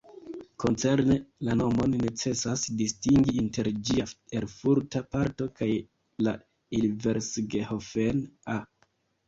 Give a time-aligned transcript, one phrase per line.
[0.61, 1.17] Koncerne
[1.47, 4.07] la nomon necesas distingi inter ĝia
[4.41, 5.71] erfurta parto kaj
[6.29, 6.37] la
[6.81, 8.61] ilversgehofen-a.